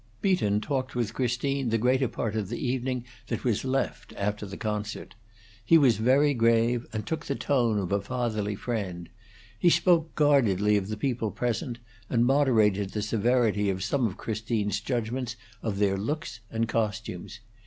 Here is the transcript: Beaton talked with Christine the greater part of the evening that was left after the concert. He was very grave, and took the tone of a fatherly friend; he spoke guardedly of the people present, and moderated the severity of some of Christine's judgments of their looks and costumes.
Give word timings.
Beaton 0.19 0.61
talked 0.61 0.95
with 0.95 1.13
Christine 1.13 1.69
the 1.69 1.77
greater 1.77 2.07
part 2.07 2.35
of 2.35 2.49
the 2.49 2.57
evening 2.57 3.05
that 3.27 3.43
was 3.43 3.63
left 3.63 4.13
after 4.17 4.47
the 4.47 4.57
concert. 4.57 5.13
He 5.63 5.77
was 5.77 5.97
very 5.97 6.33
grave, 6.33 6.87
and 6.91 7.05
took 7.05 7.27
the 7.27 7.35
tone 7.35 7.77
of 7.77 7.91
a 7.91 8.01
fatherly 8.01 8.55
friend; 8.55 9.09
he 9.59 9.69
spoke 9.69 10.15
guardedly 10.15 10.75
of 10.75 10.87
the 10.87 10.97
people 10.97 11.29
present, 11.29 11.77
and 12.09 12.25
moderated 12.25 12.89
the 12.93 13.03
severity 13.03 13.69
of 13.69 13.83
some 13.83 14.07
of 14.07 14.17
Christine's 14.17 14.79
judgments 14.79 15.35
of 15.61 15.77
their 15.77 15.97
looks 15.97 16.39
and 16.49 16.67
costumes. 16.67 17.39